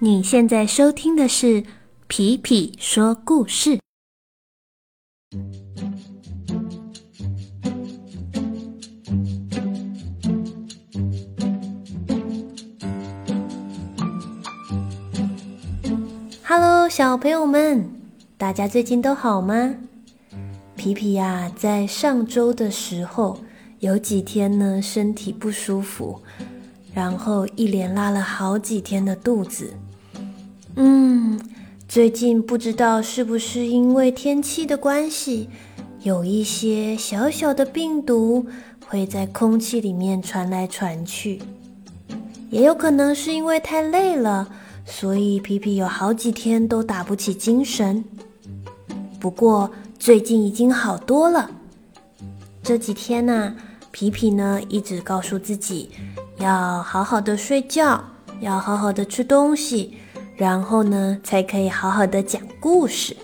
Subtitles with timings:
[0.00, 1.62] 你现在收听的是
[2.08, 3.78] 《皮皮说故事》。
[16.42, 17.88] Hello，小朋友们，
[18.36, 19.76] 大家最近都好吗？
[20.74, 23.38] 皮皮呀，在上周的时候
[23.78, 26.20] 有几天呢，身体不舒服，
[26.92, 29.72] 然后一连拉了好几天的肚子。
[30.76, 31.38] 嗯，
[31.88, 35.48] 最近不知道是不是因为天气的关系，
[36.02, 38.44] 有一些小小的病毒
[38.88, 41.40] 会在空气里面传来传去，
[42.50, 44.48] 也有可能是因为太累了，
[44.84, 48.04] 所以皮皮有好几天都打不起精神。
[49.20, 51.48] 不过最近已经好多了。
[52.64, 53.54] 这几天呢，
[53.92, 55.90] 皮皮呢一直告诉自己
[56.38, 58.02] 要好好的睡觉，
[58.40, 59.98] 要好好的吃东西。
[60.36, 63.16] 然后呢，才可以好好的讲故事。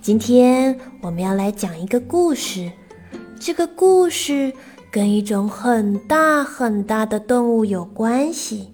[0.00, 2.72] 今天我们要来讲一个故事，
[3.38, 4.52] 这个故事
[4.90, 8.72] 跟一种很大很大的动物有关系。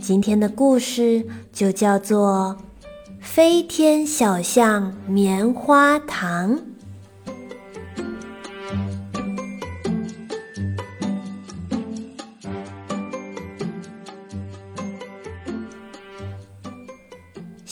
[0.00, 2.56] 今天的故事就叫做
[3.20, 6.56] 《飞天小象棉花糖》。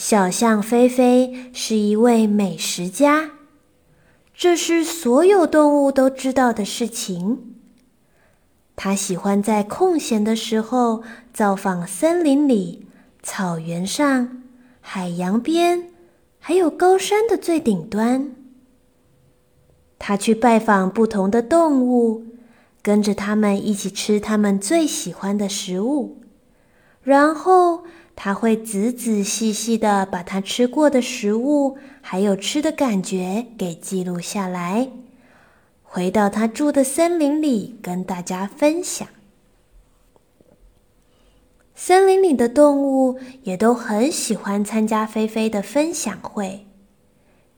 [0.07, 3.31] 小象菲菲是一位美食家，
[4.35, 7.55] 这是所有动物都知道的事情。
[8.75, 11.01] 他喜欢在空闲的时候
[11.33, 12.85] 造访森林里、
[13.23, 14.43] 草原上、
[14.79, 15.89] 海洋边，
[16.37, 18.29] 还有高山的最顶端。
[19.97, 22.23] 他去拜访不同的动物，
[22.83, 26.21] 跟着他们一起吃他们最喜欢的食物，
[27.01, 27.85] 然后。
[28.15, 34.89] 他会仔仔细细的把他吃过的食物，还有吃的感觉给记录下来，
[35.83, 39.07] 回到他住的森林里跟大家分享。
[41.75, 46.65] 森林里的动物也都很喜欢参加菲菲的分享会，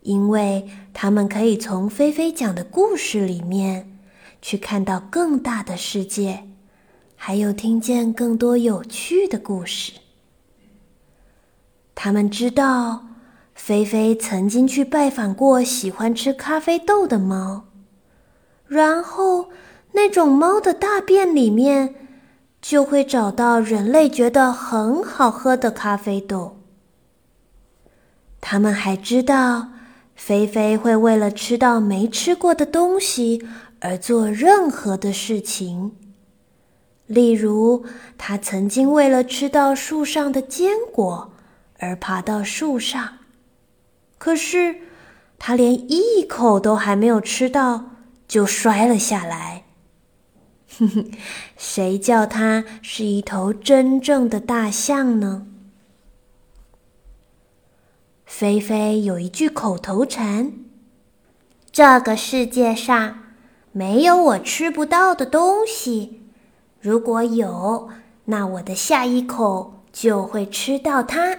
[0.01, 3.99] 因为他们可以从菲菲讲的故事里面
[4.41, 6.45] 去看到更大的世界，
[7.15, 9.93] 还有听见更多有趣的故事。
[11.99, 13.07] 他们知道，
[13.55, 17.63] 菲菲曾经去拜访过喜欢吃咖啡豆的猫，
[18.67, 19.49] 然后
[19.93, 21.95] 那种猫的大便里面
[22.61, 26.59] 就会找到人类觉得很好喝的咖啡豆。
[28.39, 29.69] 他们还知道，
[30.15, 33.41] 菲菲会为了吃到没吃过的东西
[33.79, 35.93] 而做任何的事情，
[37.07, 37.83] 例如，
[38.19, 41.33] 他曾经为了吃到树上的坚果。
[41.79, 43.19] 而爬到树上，
[44.17, 44.77] 可是
[45.37, 47.91] 他连一口都还没有吃到，
[48.27, 49.63] 就摔了下来。
[50.79, 51.11] 哼哼，
[51.55, 55.47] 谁叫他是一头真正的大象呢？
[58.25, 60.51] 菲菲有一句口头禅
[61.71, 63.19] ：“这个世界上
[63.71, 66.23] 没有我吃不到的东西，
[66.81, 67.89] 如果有，
[68.25, 71.37] 那我的下一口就会吃到它。”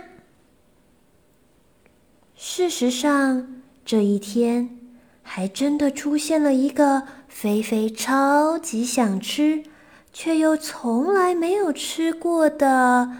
[2.40, 3.48] 事实上，
[3.84, 4.78] 这一天
[5.24, 9.64] 还真的出现了一个菲菲超级想吃，
[10.12, 13.10] 却又从来没有吃过的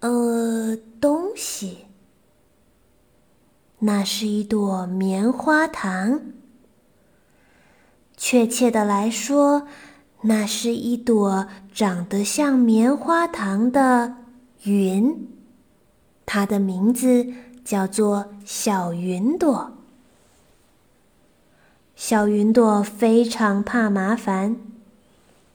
[0.00, 1.86] 呃东西。
[3.78, 6.20] 那是一朵棉花糖。
[8.18, 9.66] 确切的来说，
[10.20, 14.16] 那是一朵长得像棉花糖的
[14.64, 15.26] 云，
[16.26, 17.32] 它的名字。
[17.68, 19.72] 叫做小云朵。
[21.94, 24.56] 小云朵非常怕麻烦，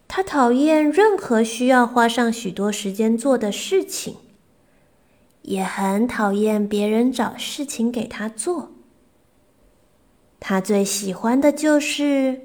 [0.07, 4.17] 它讨厌任何需要花上许多时间做的事情，
[5.41, 8.69] 也很讨厌别人找事情给他做。
[10.39, 12.41] 他最喜欢的就是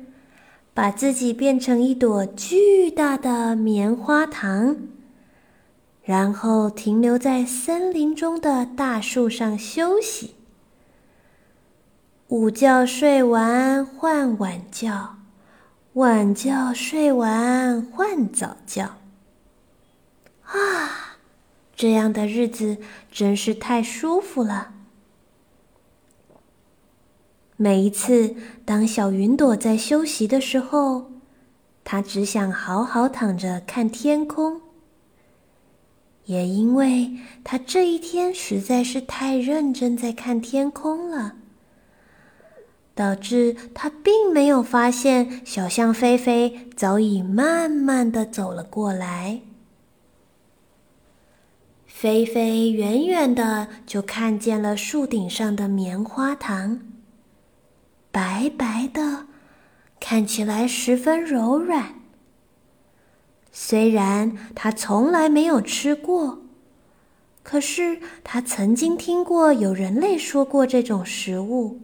[0.73, 4.79] 把自己变成一朵巨大的棉花糖。
[6.09, 10.37] 然后停留在森林中的大树上休息。
[12.29, 15.19] 午觉睡完换晚觉，
[15.93, 18.95] 晚觉睡完换早觉。
[20.45, 21.19] 啊，
[21.77, 22.79] 这样的日子
[23.13, 24.73] 真是太舒服了。
[27.59, 28.35] 每一次
[28.65, 31.11] 当小云朵在休息的时候，
[31.85, 34.63] 它只想好好躺着看天空。
[36.29, 37.11] 也因为
[37.43, 41.37] 他这一天实在是太认真在看天空了，
[42.95, 49.41] 导致他并没有发现小象菲菲早已慢慢的走了过来。
[51.87, 56.81] 菲菲远远的就看见了树顶上的棉花糖，
[58.13, 59.25] 白白的，
[59.99, 61.98] 看起来十分柔软。
[63.53, 66.43] 虽然他从来没有吃过，
[67.43, 71.81] 可是他曾经听过有人类说过这种食物。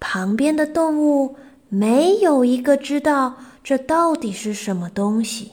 [0.00, 1.36] 旁边的动物
[1.68, 5.52] 没有一个知道这到底是什么东西。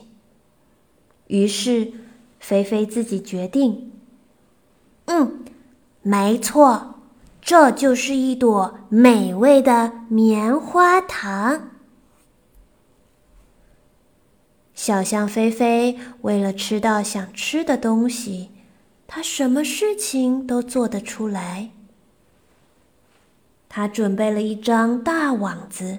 [1.26, 1.92] 于是，
[2.40, 3.92] 菲菲自己决定
[5.04, 5.44] ：“嗯，
[6.00, 6.94] 没错，
[7.42, 11.67] 这就是一朵美味的棉花糖。”
[14.78, 18.52] 小象菲菲为了吃到想吃的东西，
[19.08, 21.70] 它什么事情都做得出来。
[23.68, 25.98] 它准备了一张大网子，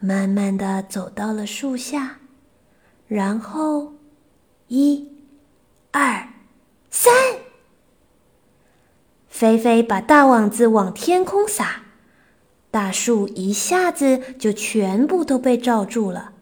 [0.00, 2.18] 慢慢的走到了树下，
[3.06, 3.92] 然后，
[4.66, 5.12] 一、
[5.92, 6.30] 二、
[6.90, 7.14] 三，
[9.28, 11.82] 菲菲把大网子往天空撒，
[12.72, 16.32] 大树一下子就全部都被罩住了。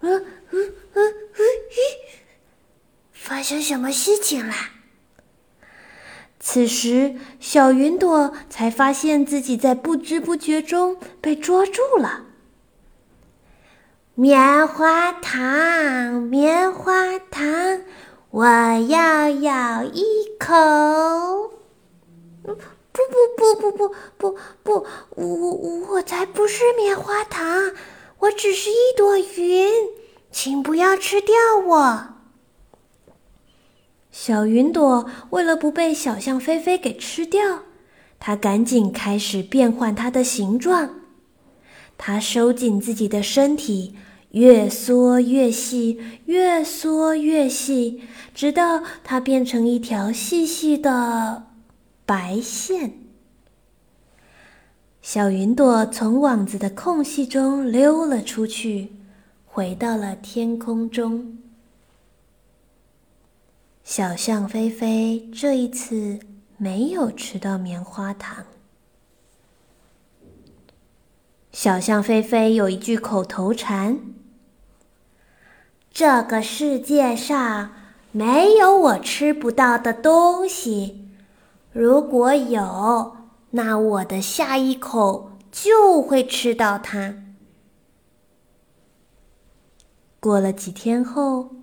[0.00, 1.44] 嗯嗯嗯嗯！
[3.12, 4.70] 发生什么事情啦？
[6.40, 12.24] 此时，小云朵才发现自己在不知不觉中被捉住了。
[14.14, 15.42] 棉花糖，
[16.22, 17.82] 棉花糖，
[18.30, 20.02] 我要咬一
[20.38, 21.52] 口。
[22.42, 22.54] 不
[22.92, 27.72] 不不不不不不，我我我才不是棉花糖。
[28.20, 29.70] 我只是一朵云，
[30.30, 31.34] 请不要吃掉
[31.66, 32.06] 我。
[34.10, 37.60] 小云朵为了不被小象菲菲给吃掉，
[38.18, 40.96] 它赶紧开始变换它的形状。
[41.96, 43.94] 它收紧自己的身体，
[44.32, 48.02] 越缩越细，越缩越细，
[48.34, 51.46] 直到它变成一条细细的
[52.04, 52.98] 白线。
[55.12, 58.92] 小云朵从网子的空隙中溜了出去，
[59.44, 61.36] 回到了天空中。
[63.82, 66.20] 小象菲菲这一次
[66.56, 68.44] 没有吃到棉花糖。
[71.50, 73.98] 小象菲菲有一句口头禅
[75.90, 77.72] ：“这个世界上
[78.12, 81.08] 没有我吃不到的东西，
[81.72, 83.16] 如果有。”
[83.50, 87.16] 那我的下一口就会吃到它。
[90.20, 91.56] 过了几天后，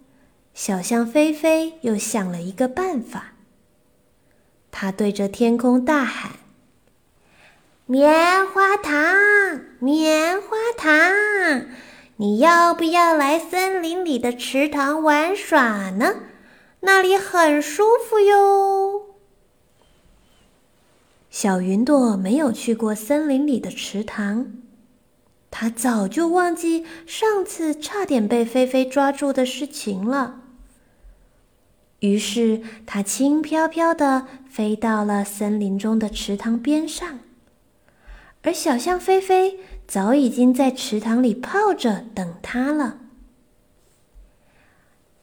[0.54, 3.34] 小象菲菲又想了一个办法。
[4.72, 6.34] 他对着天空大喊
[7.86, 8.94] ：“棉花糖，
[9.80, 10.92] 棉花糖，
[12.18, 16.16] 你要不要来森林里的池塘玩耍呢？
[16.82, 19.07] 那里很舒服哟。”
[21.30, 24.54] 小云朵没有去过森林里的池塘，
[25.52, 30.42] 它早就忘记上次差点被菲菲抓住的事情了。
[32.00, 37.20] 于是，它轻飘飘的飞到了森林中的池塘边上，
[38.44, 43.00] 而小象菲菲早已经在池塘里泡着等它了。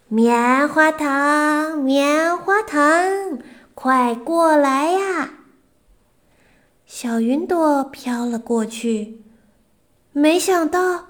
[0.08, 3.38] 棉花糖，棉花糖，
[3.74, 5.30] 快过来呀！
[7.04, 9.20] 小云朵飘了过去，
[10.12, 11.08] 没想到，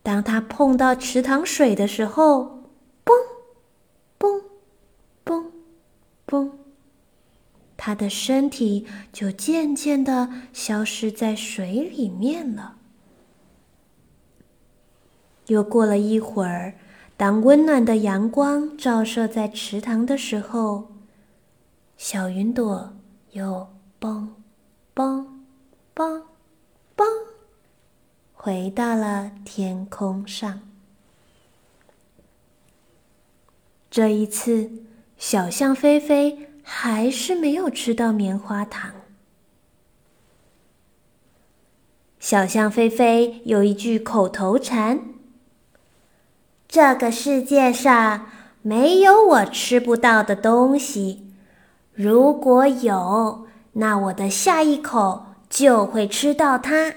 [0.00, 2.62] 当它碰到池塘水的时候，
[3.04, 3.12] 嘣，
[4.20, 4.40] 嘣，
[5.24, 5.46] 嘣，
[6.24, 6.50] 嘣，
[7.76, 12.76] 它的身体就渐渐的消失在水里面了。
[15.48, 16.74] 又过了一会儿，
[17.16, 20.92] 当温暖的阳光照射在池塘的时候，
[21.96, 22.92] 小云朵
[23.32, 23.66] 又
[24.00, 24.28] 嘣。
[24.94, 25.24] 嘣，
[25.94, 26.22] 嘣，
[26.96, 27.04] 嘣，
[28.32, 30.60] 回到了天空上。
[33.90, 34.70] 这一次，
[35.18, 38.92] 小象菲菲还是没有吃到棉花糖。
[42.18, 45.00] 小象菲菲有一句口头禅
[46.66, 48.30] ：“这个世界上
[48.62, 51.34] 没有我吃不到的东西，
[51.92, 56.94] 如果有。”那我的下一口就会吃到它。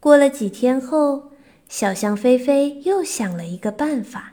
[0.00, 1.32] 过了几天后，
[1.68, 4.32] 小象菲菲又想了一个办法。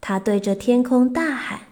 [0.00, 1.62] 他对着天空大喊：“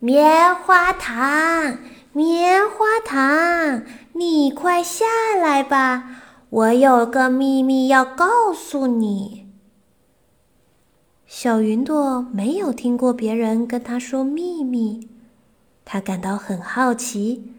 [0.00, 1.78] 棉花糖，
[2.12, 3.84] 棉花糖，
[4.14, 5.04] 你快下
[5.40, 6.22] 来吧！
[6.50, 9.46] 我有个秘密要告诉你。”
[11.24, 15.08] 小云朵没有听过别人跟他说秘密，
[15.86, 17.54] 他感到很好奇，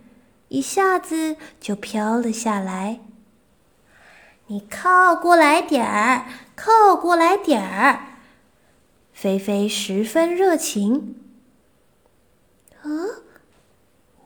[0.49, 2.99] 一下子就飘了下来。
[4.47, 7.99] 你靠过来点儿，靠过来点儿。
[9.13, 11.15] 菲菲十分热情。
[12.83, 13.09] 嗯，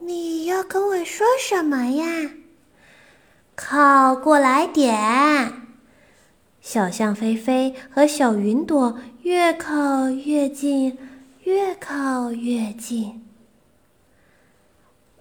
[0.00, 2.32] 你要跟我说什么呀？
[3.54, 5.62] 靠过来点。
[6.60, 10.98] 小象菲菲和小云朵越靠越近，
[11.44, 13.24] 越靠越近。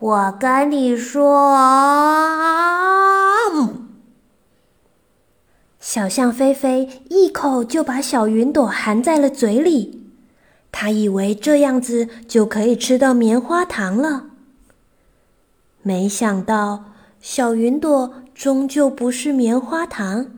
[0.02, 1.56] 我跟你说，
[5.80, 10.08] 小象菲菲一口就把小云朵含在了嘴里，
[10.72, 14.26] 他以为这样子就可以吃到棉花糖了。
[15.84, 16.86] 没想到，
[17.22, 20.32] 小云朵终究不是棉花糖。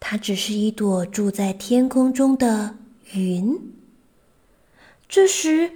[0.00, 2.74] 它只是一朵住在天空中的
[3.12, 3.72] 云。
[5.08, 5.70] 这时，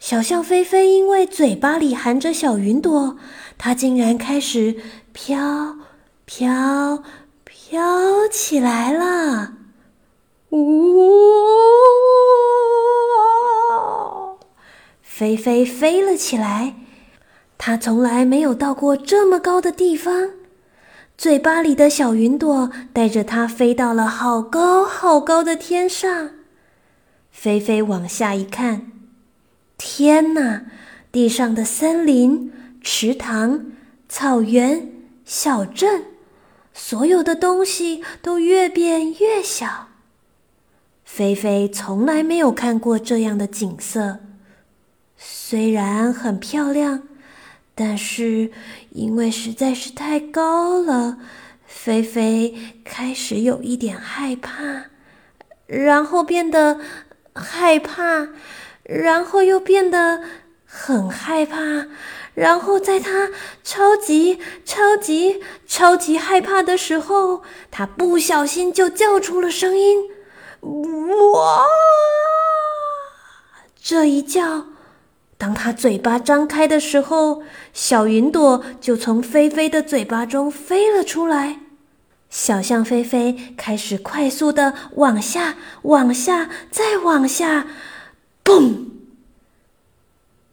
[0.00, 3.18] 小象菲菲因为嘴巴里含着小云朵，
[3.58, 4.76] 它竟然开始
[5.12, 5.76] 飘、
[6.24, 7.02] 飘、
[7.44, 9.52] 飘起来了！
[10.52, 10.58] 呜！
[15.02, 16.76] 菲菲飞了起来，
[17.58, 20.30] 它从来没有到过这么高的地方。
[21.18, 26.30] 嘴巴里的小云朵带着它飞到了好高好高的天上。
[27.30, 28.90] 菲菲往下一看，
[29.82, 30.66] 天哪！
[31.10, 33.64] 地上的森林、池塘、
[34.10, 34.92] 草原、
[35.24, 36.04] 小镇，
[36.74, 39.88] 所有的东西都越变越小。
[41.02, 44.20] 菲菲从来没有看过这样的景色，
[45.16, 47.04] 虽然很漂亮。
[47.74, 48.50] 但是，
[48.90, 51.16] 因为实在是太高了，
[51.64, 54.90] 菲菲开始有一点害怕，
[55.66, 56.78] 然后变得
[57.34, 58.28] 害怕，
[58.90, 60.20] 然后又变得
[60.66, 61.86] 很害怕，
[62.34, 63.30] 然后在他
[63.62, 70.10] 超级超级超级害怕的时候，他不小心就叫出了声音
[70.62, 71.64] ：“哇！”
[73.80, 74.66] 这一叫。
[75.38, 77.42] 当他嘴巴张开的时候，
[77.72, 81.60] 小云朵就从菲菲的嘴巴中飞了出来。
[82.28, 87.66] 小象菲菲开始快速的往下、往下、再往下，
[88.50, 88.74] 嘣！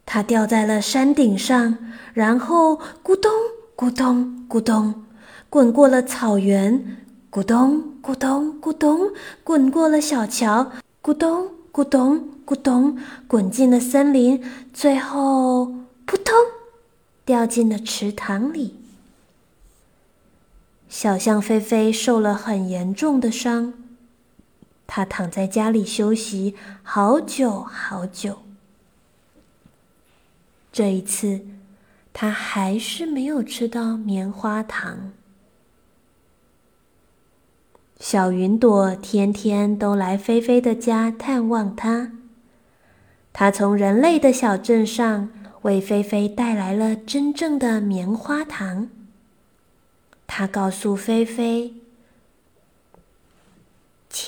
[0.06, 1.78] 它掉在了山顶上，
[2.14, 3.32] 然后咕咚
[3.76, 5.06] 咕咚咕咚，
[5.50, 6.98] 滚过了草原，
[7.32, 9.12] 咕咚咕咚咕咚，
[9.44, 12.30] 滚过了小桥，咕咚咕咚。
[12.48, 14.42] 咕咚，滚进了森林，
[14.74, 15.66] 最后
[16.06, 16.34] 扑通，
[17.26, 18.76] 掉进了池塘里。
[20.88, 23.74] 小象菲菲受了很严重的伤，
[24.98, 28.40] 它躺在家里休息好久好久。
[30.72, 31.46] 这一次，
[32.12, 35.12] 它还是没有吃到棉花糖。
[38.00, 42.14] 小云朵天天都来菲菲的家探望它。
[43.32, 45.30] 他从人类的小镇上
[45.62, 48.90] 为菲菲带来了真正的棉花糖。
[50.26, 51.76] 他告诉菲菲：“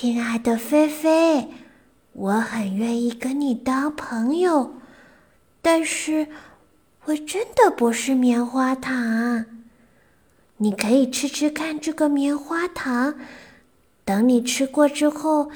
[0.00, 1.46] 亲爱的菲菲，
[2.14, 4.76] 我很愿意跟你当朋友，
[5.60, 6.28] 但是
[7.04, 9.44] 我真的不是棉花糖。
[10.56, 13.16] 你可以吃吃看这个棉花糖，
[14.02, 15.50] 等你吃过之后。”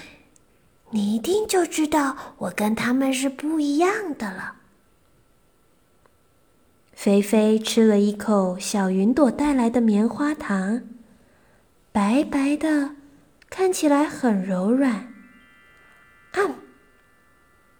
[0.92, 4.56] 你一定就知道我跟他们是不一样的了。
[6.92, 10.82] 菲菲吃了一口小云朵带来的棉花糖，
[11.90, 12.93] 白白的，
[13.56, 14.92] 看起来很柔软。
[16.32, 16.40] 啊，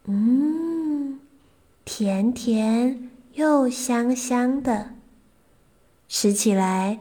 [0.05, 1.19] 嗯，
[1.85, 4.91] 甜甜又香香的，
[6.07, 7.01] 吃起来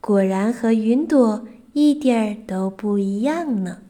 [0.00, 3.82] 果然和云朵一点儿都不一样呢。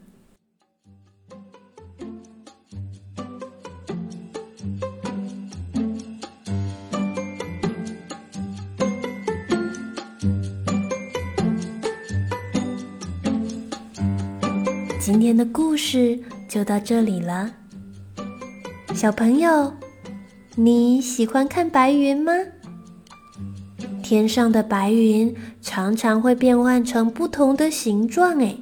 [15.05, 16.19] 今天的故事
[16.49, 17.51] 就到这里了，
[18.95, 19.71] 小朋友，
[20.55, 22.33] 你喜欢看白云吗？
[24.01, 25.31] 天上的白云
[25.61, 28.57] 常常会变换成不同的形状，哎，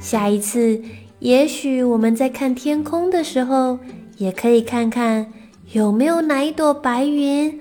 [0.00, 0.82] 下一次，
[1.20, 3.78] 也许我们在看天空的时候，
[4.16, 5.32] 也可以看看
[5.70, 7.60] 有没有哪一朵白云，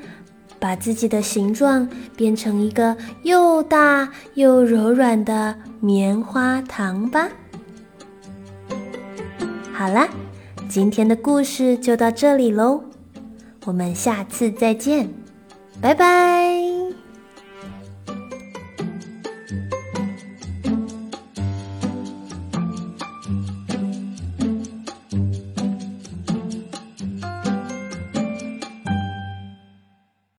[0.65, 7.29] 把自己的形状变成一个又大又柔软的棉花糖吧。
[9.71, 10.07] 好啦，
[10.67, 12.81] 今天的故事就到这里喽，
[13.65, 15.07] 我们下次再见，
[15.79, 16.54] 拜拜。